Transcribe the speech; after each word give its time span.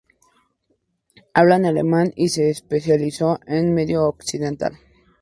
Hablaba 1.35 1.67
alemán 1.67 2.11
y 2.15 2.29
se 2.29 2.49
especializó 2.49 3.39
en 3.45 3.75
medicina 3.75 4.07
occidental. 4.07 4.79